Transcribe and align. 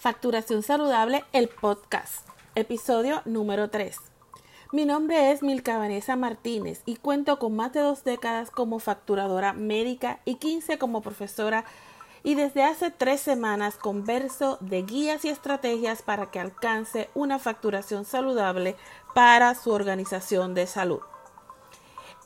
Facturación 0.00 0.62
Saludable, 0.62 1.24
el 1.34 1.50
podcast, 1.50 2.26
episodio 2.54 3.20
número 3.26 3.68
3. 3.68 3.98
Mi 4.72 4.86
nombre 4.86 5.30
es 5.30 5.42
Milka 5.42 5.76
Vanessa 5.76 6.16
Martínez 6.16 6.80
y 6.86 6.96
cuento 6.96 7.38
con 7.38 7.54
más 7.54 7.74
de 7.74 7.80
dos 7.80 8.02
décadas 8.02 8.50
como 8.50 8.78
facturadora 8.78 9.52
médica 9.52 10.20
y 10.24 10.36
15 10.36 10.78
como 10.78 11.02
profesora 11.02 11.66
y 12.22 12.34
desde 12.34 12.64
hace 12.64 12.90
tres 12.90 13.20
semanas 13.20 13.76
converso 13.76 14.56
de 14.62 14.84
guías 14.84 15.26
y 15.26 15.28
estrategias 15.28 16.00
para 16.00 16.30
que 16.30 16.40
alcance 16.40 17.10
una 17.14 17.38
facturación 17.38 18.06
saludable 18.06 18.76
para 19.14 19.54
su 19.54 19.70
organización 19.70 20.54
de 20.54 20.66
salud. 20.66 21.00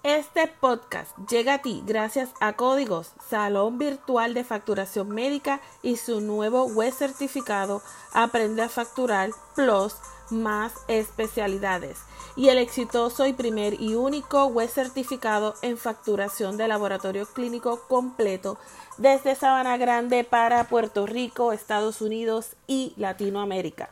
Este 0.04 0.48
podcast 0.48 1.16
llega 1.30 1.54
a 1.54 1.62
ti 1.62 1.82
gracias 1.86 2.28
a 2.38 2.52
Códigos, 2.52 3.12
Salón 3.30 3.78
Virtual 3.78 4.34
de 4.34 4.44
Facturación 4.44 5.08
Médica 5.08 5.62
y 5.82 5.96
su 5.96 6.20
nuevo 6.20 6.66
web 6.66 6.92
certificado 6.92 7.80
Aprende 8.12 8.60
a 8.60 8.68
Facturar 8.68 9.30
Plus 9.54 9.94
más 10.28 10.74
especialidades 10.88 12.00
y 12.36 12.50
el 12.50 12.58
exitoso 12.58 13.26
y 13.26 13.32
primer 13.32 13.80
y 13.80 13.94
único 13.94 14.44
web 14.44 14.68
certificado 14.68 15.54
en 15.62 15.78
facturación 15.78 16.58
de 16.58 16.68
laboratorio 16.68 17.24
clínico 17.24 17.80
completo 17.88 18.58
desde 18.98 19.34
Sabana 19.34 19.78
Grande 19.78 20.22
para 20.22 20.64
Puerto 20.64 21.06
Rico, 21.06 21.54
Estados 21.54 22.02
Unidos 22.02 22.56
y 22.66 22.92
Latinoamérica. 22.98 23.88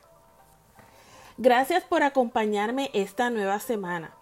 Gracias 1.38 1.84
por 1.84 2.02
acompañarme 2.02 2.90
esta 2.92 3.30
nueva 3.30 3.58
semana. 3.60 4.12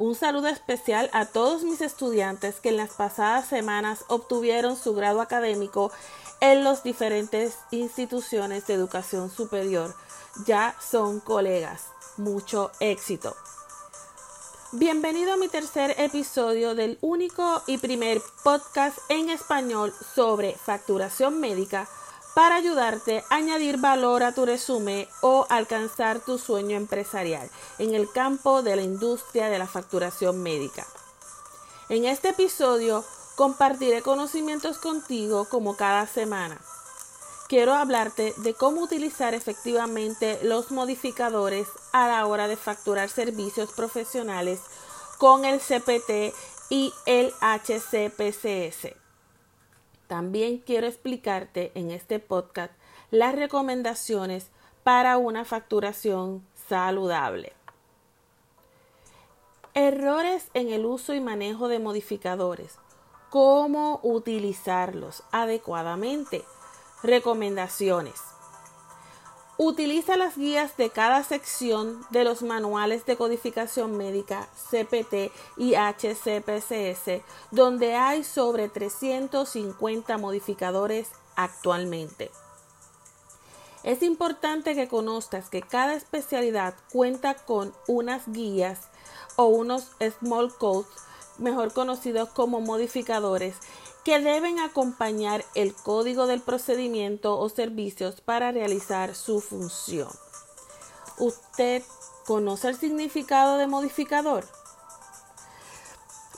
Un 0.00 0.14
saludo 0.14 0.48
especial 0.48 1.10
a 1.12 1.26
todos 1.26 1.62
mis 1.62 1.82
estudiantes 1.82 2.58
que 2.60 2.70
en 2.70 2.78
las 2.78 2.94
pasadas 2.94 3.46
semanas 3.46 4.06
obtuvieron 4.08 4.78
su 4.78 4.94
grado 4.94 5.20
académico 5.20 5.92
en 6.40 6.64
las 6.64 6.82
diferentes 6.82 7.58
instituciones 7.70 8.66
de 8.66 8.72
educación 8.72 9.28
superior. 9.28 9.94
Ya 10.46 10.74
son 10.80 11.20
colegas. 11.20 11.82
Mucho 12.16 12.70
éxito. 12.80 13.36
Bienvenido 14.72 15.34
a 15.34 15.36
mi 15.36 15.48
tercer 15.48 15.94
episodio 15.98 16.74
del 16.74 16.96
único 17.02 17.62
y 17.66 17.76
primer 17.76 18.22
podcast 18.42 18.96
en 19.10 19.28
español 19.28 19.92
sobre 20.14 20.54
facturación 20.54 21.40
médica 21.40 21.86
para 22.34 22.56
ayudarte 22.56 23.24
a 23.28 23.36
añadir 23.36 23.78
valor 23.78 24.22
a 24.22 24.32
tu 24.32 24.46
resumen 24.46 25.08
o 25.20 25.46
alcanzar 25.48 26.20
tu 26.20 26.38
sueño 26.38 26.76
empresarial 26.76 27.50
en 27.78 27.94
el 27.94 28.10
campo 28.10 28.62
de 28.62 28.76
la 28.76 28.82
industria 28.82 29.48
de 29.48 29.58
la 29.58 29.66
facturación 29.66 30.42
médica. 30.42 30.86
En 31.88 32.04
este 32.04 32.28
episodio 32.30 33.04
compartiré 33.34 34.02
conocimientos 34.02 34.78
contigo 34.78 35.46
como 35.46 35.76
cada 35.76 36.06
semana. 36.06 36.60
Quiero 37.48 37.74
hablarte 37.74 38.32
de 38.36 38.54
cómo 38.54 38.82
utilizar 38.82 39.34
efectivamente 39.34 40.38
los 40.44 40.70
modificadores 40.70 41.66
a 41.92 42.06
la 42.06 42.26
hora 42.26 42.46
de 42.46 42.56
facturar 42.56 43.08
servicios 43.08 43.72
profesionales 43.72 44.60
con 45.18 45.44
el 45.44 45.58
CPT 45.58 46.32
y 46.70 46.94
el 47.06 47.32
HCPCS. 47.40 48.99
También 50.10 50.58
quiero 50.58 50.88
explicarte 50.88 51.70
en 51.76 51.92
este 51.92 52.18
podcast 52.18 52.72
las 53.12 53.32
recomendaciones 53.32 54.48
para 54.82 55.18
una 55.18 55.44
facturación 55.44 56.44
saludable. 56.68 57.52
Errores 59.72 60.48
en 60.52 60.70
el 60.70 60.84
uso 60.84 61.14
y 61.14 61.20
manejo 61.20 61.68
de 61.68 61.78
modificadores. 61.78 62.76
Cómo 63.30 64.00
utilizarlos 64.02 65.22
adecuadamente. 65.30 66.42
Recomendaciones. 67.04 68.29
Utiliza 69.62 70.16
las 70.16 70.38
guías 70.38 70.74
de 70.78 70.88
cada 70.88 71.22
sección 71.22 72.00
de 72.08 72.24
los 72.24 72.40
manuales 72.40 73.04
de 73.04 73.18
codificación 73.18 73.94
médica 73.94 74.48
CPT 74.70 75.30
y 75.58 75.74
HCPCS, 75.74 77.20
donde 77.50 77.94
hay 77.94 78.24
sobre 78.24 78.70
350 78.70 80.16
modificadores 80.16 81.08
actualmente. 81.36 82.30
Es 83.82 84.02
importante 84.02 84.74
que 84.74 84.88
conozcas 84.88 85.50
que 85.50 85.60
cada 85.60 85.92
especialidad 85.92 86.74
cuenta 86.90 87.34
con 87.34 87.74
unas 87.86 88.32
guías 88.32 88.88
o 89.36 89.44
unos 89.44 89.88
small 90.20 90.54
codes, 90.56 90.88
mejor 91.36 91.74
conocidos 91.74 92.30
como 92.30 92.62
modificadores, 92.62 93.56
que 94.04 94.18
deben 94.18 94.58
acompañar 94.58 95.44
el 95.54 95.74
código 95.74 96.26
del 96.26 96.40
procedimiento 96.40 97.38
o 97.38 97.48
servicios 97.48 98.20
para 98.20 98.52
realizar 98.52 99.14
su 99.14 99.40
función. 99.40 100.08
¿Usted 101.18 101.82
conoce 102.26 102.68
el 102.68 102.78
significado 102.78 103.58
de 103.58 103.66
modificador? 103.66 104.46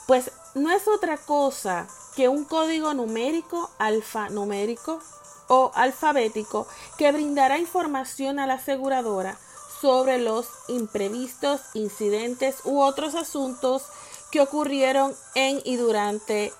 Pues 0.07 0.31
no 0.55 0.69
es 0.71 0.87
otra 0.87 1.17
cosa 1.17 1.87
que 2.15 2.27
un 2.27 2.43
código 2.43 2.93
numérico, 2.93 3.69
alfanumérico 3.79 4.99
o 5.47 5.71
alfabético 5.73 6.67
que 6.97 7.11
brindará 7.11 7.57
información 7.57 8.39
a 8.39 8.47
la 8.47 8.55
aseguradora 8.55 9.37
sobre 9.81 10.17
los 10.17 10.47
imprevistos, 10.67 11.61
incidentes 11.73 12.57
u 12.65 12.81
otros 12.81 13.15
asuntos 13.15 13.83
que 14.31 14.41
ocurrieron 14.41 15.15
en 15.35 15.61
y 15.63 15.75
durante 15.75 16.53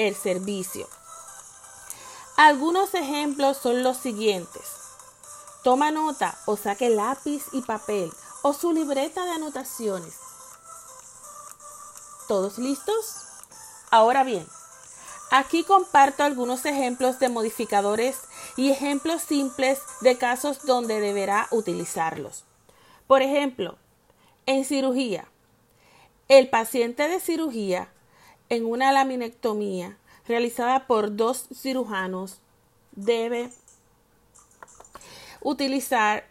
el 0.00 0.16
servicio. 0.16 0.88
Algunos 2.36 2.94
ejemplos 2.94 3.58
son 3.58 3.82
los 3.82 3.98
siguientes. 3.98 4.62
Toma 5.62 5.90
nota 5.90 6.38
o 6.46 6.56
saque 6.56 6.88
lápiz 6.88 7.44
y 7.52 7.60
papel 7.60 8.10
o 8.42 8.54
su 8.54 8.72
libreta 8.72 9.26
de 9.26 9.32
anotaciones. 9.32 10.14
¿Todos 12.28 12.56
listos? 12.56 13.14
Ahora 13.90 14.24
bien, 14.24 14.46
aquí 15.30 15.64
comparto 15.64 16.24
algunos 16.24 16.64
ejemplos 16.64 17.18
de 17.18 17.28
modificadores 17.28 18.16
y 18.56 18.70
ejemplos 18.70 19.20
simples 19.20 19.80
de 20.00 20.16
casos 20.16 20.64
donde 20.64 21.00
deberá 21.00 21.46
utilizarlos. 21.50 22.44
Por 23.06 23.20
ejemplo, 23.20 23.76
en 24.46 24.64
cirugía, 24.64 25.28
el 26.28 26.48
paciente 26.48 27.06
de 27.06 27.20
cirugía 27.20 27.92
en 28.50 28.66
una 28.66 28.92
laminectomía 28.92 29.96
realizada 30.26 30.86
por 30.86 31.16
dos 31.16 31.46
cirujanos 31.54 32.40
debe 32.92 33.50
utilizar, 35.40 36.24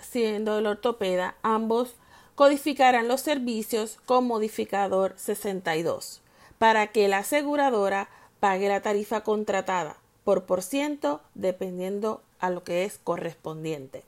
siendo 0.00 0.58
el 0.58 0.66
ortopeda, 0.66 1.36
ambos 1.42 1.94
codificarán 2.34 3.08
los 3.08 3.20
servicios 3.20 3.98
con 4.06 4.26
modificador 4.26 5.14
62 5.16 6.20
para 6.58 6.88
que 6.88 7.08
la 7.08 7.18
aseguradora 7.18 8.08
pague 8.40 8.68
la 8.68 8.80
tarifa 8.80 9.22
contratada 9.22 9.96
por 10.24 10.44
por 10.44 10.62
ciento 10.62 11.20
dependiendo 11.34 12.22
a 12.40 12.50
lo 12.50 12.64
que 12.64 12.84
es 12.84 12.98
correspondiente. 12.98 14.04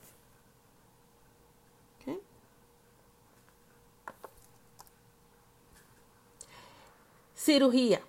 Cirugía. 7.48 8.02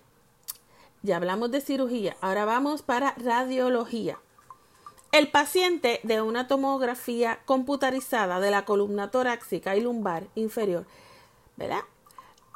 Ya 1.00 1.16
hablamos 1.16 1.50
de 1.50 1.62
cirugía. 1.62 2.14
Ahora 2.20 2.44
vamos 2.44 2.82
para 2.82 3.14
radiología. 3.16 4.18
El 5.12 5.30
paciente 5.30 6.00
de 6.02 6.20
una 6.20 6.46
tomografía 6.46 7.40
computarizada 7.46 8.38
de 8.38 8.50
la 8.50 8.66
columna 8.66 9.10
torácica 9.10 9.76
y 9.76 9.80
lumbar 9.80 10.26
inferior, 10.34 10.84
¿verdad? 11.56 11.80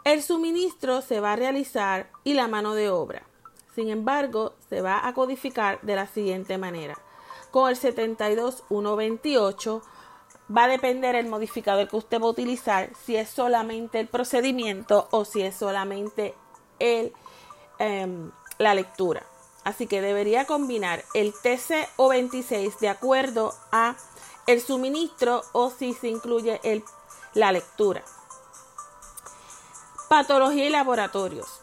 El 0.04 0.22
suministro 0.22 1.00
se 1.00 1.20
va 1.20 1.32
a 1.32 1.36
realizar 1.36 2.10
y 2.22 2.34
la 2.34 2.48
mano 2.48 2.74
de 2.74 2.90
obra. 2.90 3.22
Sin 3.74 3.88
embargo, 3.88 4.52
se 4.68 4.82
va 4.82 5.08
a 5.08 5.14
codificar 5.14 5.80
de 5.80 5.96
la 5.96 6.06
siguiente 6.06 6.58
manera. 6.58 6.98
Con 7.50 7.70
el 7.70 7.76
72128 7.76 9.82
va 10.54 10.64
a 10.64 10.68
depender 10.68 11.14
el 11.14 11.28
modificador 11.28 11.88
que 11.88 11.96
usted 11.96 12.20
va 12.20 12.26
a 12.26 12.32
utilizar, 12.32 12.90
si 13.06 13.16
es 13.16 13.30
solamente 13.30 14.00
el 14.00 14.08
procedimiento 14.08 15.08
o 15.12 15.24
si 15.24 15.40
es 15.40 15.56
solamente 15.56 16.34
em, 16.78 18.30
la 18.58 18.74
lectura. 18.74 19.24
Así 19.64 19.86
que 19.86 20.02
debería 20.02 20.44
combinar 20.44 21.04
el 21.14 21.32
TC 21.32 21.88
o 21.96 22.08
26 22.08 22.78
de 22.80 22.88
acuerdo 22.88 23.54
a 23.72 23.96
el 24.46 24.60
suministro 24.60 25.42
o 25.52 25.70
si 25.70 25.94
se 25.94 26.08
incluye 26.08 26.60
el, 26.62 26.84
la 27.32 27.50
lectura. 27.50 28.04
Patología 30.08 30.66
y 30.66 30.70
laboratorios. 30.70 31.60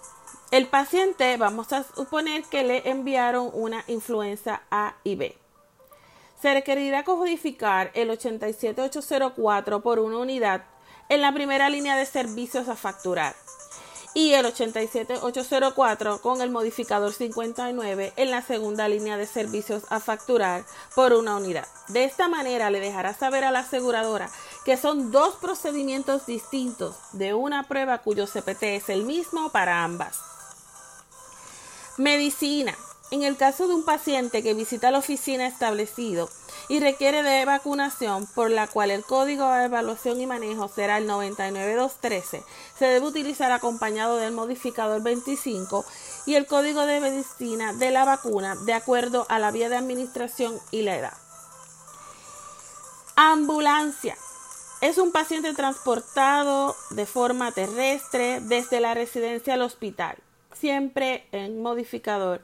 El 0.50 0.68
paciente, 0.68 1.38
vamos 1.38 1.72
a 1.72 1.84
suponer 1.84 2.44
que 2.44 2.64
le 2.64 2.90
enviaron 2.90 3.50
una 3.54 3.86
influenza 3.88 4.64
A 4.72 4.96
y 5.04 5.16
B. 5.16 5.38
Se 6.42 6.54
requerirá 6.54 7.04
codificar 7.04 7.92
el 7.94 8.10
87804 8.10 9.82
por 9.82 10.00
una 10.00 10.18
unidad 10.18 10.66
en 11.08 11.22
la 11.22 11.32
primera 11.34 11.70
línea 11.70 11.96
de 11.96 12.06
servicios 12.06 12.68
a 12.68 12.76
facturar 12.76 13.36
y 14.14 14.34
el 14.34 14.46
87804 14.46 16.22
con 16.22 16.42
el 16.42 16.50
modificador 16.50 17.14
59 17.14 18.14
en 18.16 18.32
la 18.32 18.42
segunda 18.42 18.88
línea 18.88 19.18
de 19.18 19.26
servicios 19.26 19.84
a 19.90 20.00
facturar 20.00 20.66
por 20.96 21.14
una 21.14 21.38
unidad. 21.38 21.68
De 21.88 22.04
esta 22.04 22.28
manera 22.28 22.70
le 22.70 22.80
dejará 22.80 23.14
saber 23.14 23.44
a 23.44 23.52
la 23.52 23.60
aseguradora 23.60 24.30
que 24.66 24.78
son 24.78 25.12
dos 25.12 25.36
procedimientos 25.36 26.26
distintos 26.26 26.96
de 27.14 27.34
una 27.34 27.68
prueba 27.68 28.00
cuyo 28.00 28.28
CPT 28.28 28.64
es 28.64 28.90
el 28.90 29.04
mismo 29.04 29.50
para 29.52 29.84
ambas. 29.84 30.20
Medicina. 31.98 32.76
En 33.12 33.24
el 33.24 33.36
caso 33.36 33.68
de 33.68 33.76
un 33.76 33.84
paciente 33.84 34.42
que 34.42 34.54
visita 34.54 34.90
la 34.90 35.00
oficina 35.00 35.46
establecido 35.46 36.30
y 36.70 36.80
requiere 36.80 37.24
de 37.24 37.44
vacunación 37.44 38.26
por 38.26 38.50
la 38.50 38.68
cual 38.68 38.90
el 38.90 39.04
código 39.04 39.52
de 39.52 39.66
evaluación 39.66 40.22
y 40.22 40.28
manejo 40.28 40.70
será 40.70 40.98
el 40.98 41.08
99213, 41.08 42.42
se 42.80 42.86
debe 42.86 43.06
utilizar 43.06 43.52
acompañado 43.52 44.16
del 44.16 44.32
modificador 44.32 45.04
25 45.04 45.84
y 46.26 46.36
el 46.36 46.46
código 46.46 46.86
de 46.86 47.02
medicina 47.02 47.74
de 47.74 47.92
la 47.92 48.06
vacuna 48.06 48.56
de 48.66 48.72
acuerdo 48.72 49.26
a 49.28 49.40
la 49.40 49.52
vía 49.52 49.68
de 49.68 49.76
administración 49.76 50.58
y 50.72 50.84
la 50.84 50.96
edad. 50.96 51.18
Ambulancia. 53.18 54.16
Es 54.80 54.98
un 54.98 55.12
paciente 55.12 55.54
transportado 55.54 56.78
de 56.92 57.06
forma 57.06 57.52
terrestre 57.52 58.40
desde 58.40 58.80
la 58.80 58.94
residencia 58.94 59.56
al 59.56 59.64
hospital, 59.64 60.16
siempre 60.54 61.28
en 61.34 61.62
modificador 61.62 62.42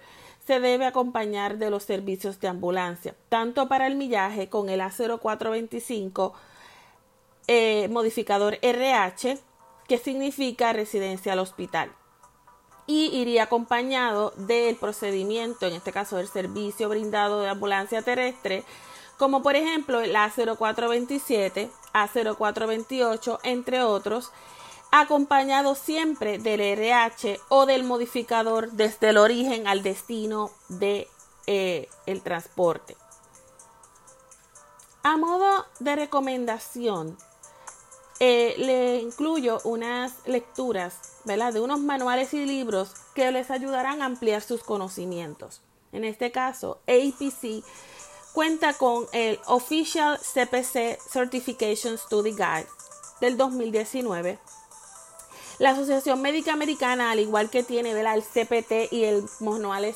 se 0.48 0.62
debe 0.62 0.86
acompañar 0.86 1.58
de 1.58 1.70
los 1.70 1.84
servicios 1.84 2.40
de 2.40 2.48
ambulancia, 2.48 3.14
tanto 3.28 3.68
para 3.68 3.86
el 3.86 3.96
millaje 3.96 4.48
con 4.48 4.70
el 4.70 4.80
A0425 4.80 6.32
eh, 7.48 7.90
modificador 7.90 8.58
RH, 8.62 9.40
que 9.90 9.98
significa 9.98 10.72
residencia 10.72 11.34
al 11.34 11.40
hospital, 11.40 11.92
y 12.88 13.08
iría 13.08 13.44
acompañado 13.44 14.32
del 14.38 14.78
procedimiento, 14.78 15.66
en 15.66 15.74
este 15.74 15.92
caso 15.92 16.16
del 16.16 16.30
servicio 16.30 16.88
brindado 16.88 17.42
de 17.42 17.50
ambulancia 17.50 18.02
terrestre, 18.02 18.64
como 19.18 19.44
por 19.44 19.58
ejemplo 19.58 20.00
el 20.00 20.16
A0427, 20.16 21.70
A0428, 21.94 23.40
entre 23.44 23.84
otros, 23.84 24.32
acompañado 24.92 25.76
siempre 25.76 26.40
del 26.40 26.62
RH 26.62 27.40
o 27.50 27.66
del 27.66 27.84
modificador 27.84 28.72
desde 28.72 29.10
el 29.10 29.18
origen 29.18 29.68
al 29.68 29.84
destino 29.84 30.52
de 30.70 31.08
eh, 31.46 31.90
el 32.06 32.22
transporte. 32.22 32.96
A 35.04 35.18
modo 35.18 35.66
de 35.80 35.96
recomendación, 35.96 37.18
eh, 38.20 38.56
le 38.58 38.98
incluyo 38.98 39.62
unas 39.64 40.14
lecturas 40.26 40.96
¿verdad? 41.24 41.54
de 41.54 41.60
unos 41.60 41.80
manuales 41.80 42.34
y 42.34 42.46
libros 42.46 42.94
que 43.14 43.32
les 43.32 43.52
ayudarán 43.52 44.02
a 44.02 44.06
ampliar 44.06 44.42
sus 44.42 44.64
conocimientos. 44.64 45.62
En 45.92 46.04
este 46.04 46.32
caso, 46.32 46.80
APC 46.88 47.64
cuenta 48.34 48.74
con 48.74 49.06
el 49.14 49.40
Official 49.46 50.20
CPC 50.20 51.00
Certification 51.00 51.98
Study 51.98 52.32
Guide 52.32 52.68
del 53.22 53.38
2019 53.38 54.40
la 55.60 55.72
Asociación 55.72 56.22
Médica 56.22 56.54
Americana, 56.54 57.12
al 57.12 57.20
igual 57.20 57.50
que 57.50 57.64
tiene 57.64 57.92
el 57.92 58.24
CPT 58.24 58.92
y 58.92 59.06
el 59.06 59.24
manuales 59.40 59.96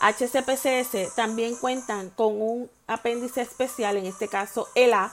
HCPCS, 0.00 1.14
también 1.14 1.56
cuentan 1.56 2.10
con 2.10 2.40
un 2.40 2.70
apéndice 2.86 3.40
especial, 3.40 3.96
en 3.96 4.06
este 4.06 4.28
caso 4.28 4.68
el 4.74 4.94
A, 4.94 5.12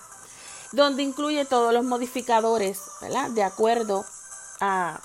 donde 0.71 1.01
incluye 1.01 1.45
todos 1.45 1.73
los 1.73 1.83
modificadores, 1.83 2.79
De 3.31 3.43
acuerdo 3.43 4.05
a, 4.59 4.99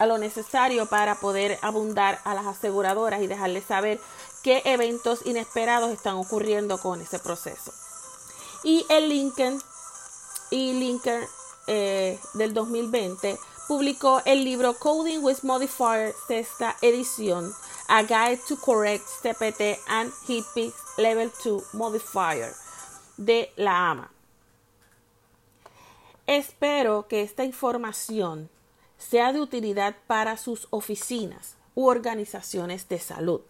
lo 0.00 0.18
necesario 0.18 0.86
para 0.86 1.16
poder 1.16 1.58
abundar 1.62 2.20
a 2.24 2.34
las 2.34 2.46
aseguradoras 2.46 3.22
y 3.22 3.26
dejarles 3.26 3.64
saber 3.64 3.98
qué 4.42 4.62
eventos 4.64 5.24
inesperados 5.24 5.90
están 5.90 6.14
ocurriendo 6.16 6.78
con 6.78 7.00
ese 7.00 7.18
proceso. 7.18 7.72
Y 8.62 8.84
el 8.90 9.08
Lincoln 9.08 9.60
y 10.50 10.74
Lincoln 10.74 11.24
eh, 11.66 12.18
del 12.34 12.54
2020 12.54 13.38
publicó 13.68 14.22
el 14.24 14.44
libro 14.44 14.72
Coding 14.78 15.22
with 15.22 15.42
Modifier 15.42 16.14
sexta 16.26 16.74
edición, 16.80 17.52
A 17.88 18.02
Guide 18.02 18.40
to 18.48 18.56
Correct 18.56 19.04
CPT 19.22 19.78
and 19.86 20.10
HIPPY 20.26 20.72
Level 20.96 21.30
2 21.44 21.74
Modifier 21.74 22.54
de 23.18 23.52
la 23.56 23.90
AMA. 23.90 24.10
Espero 26.26 27.08
que 27.08 27.20
esta 27.20 27.44
información 27.44 28.48
sea 28.96 29.34
de 29.34 29.40
utilidad 29.40 29.96
para 30.06 30.38
sus 30.38 30.66
oficinas 30.70 31.56
u 31.74 31.88
organizaciones 31.88 32.88
de 32.88 32.98
salud. 32.98 33.42